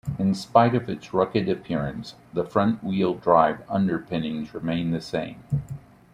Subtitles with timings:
[0.17, 5.43] In spite of its rugged appearance, the front-wheel drive underpinnings remained the same.